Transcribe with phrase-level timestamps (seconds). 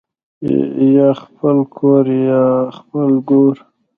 [0.95, 2.43] یا خپل کور یا
[2.77, 3.55] خپل ګور